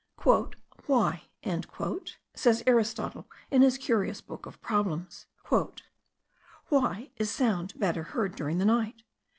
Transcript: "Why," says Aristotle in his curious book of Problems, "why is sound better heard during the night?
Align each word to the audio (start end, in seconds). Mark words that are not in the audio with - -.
"Why," 0.87 1.29
says 2.33 2.63
Aristotle 2.65 3.29
in 3.51 3.61
his 3.61 3.77
curious 3.77 4.19
book 4.19 4.47
of 4.47 4.59
Problems, 4.59 5.27
"why 6.69 7.11
is 7.17 7.29
sound 7.29 7.77
better 7.79 8.01
heard 8.01 8.35
during 8.35 8.57
the 8.57 8.65
night? 8.65 9.03